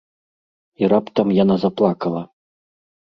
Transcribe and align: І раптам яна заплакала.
І 0.83 0.89
раптам 0.95 1.27
яна 1.43 1.55
заплакала. 1.65 2.21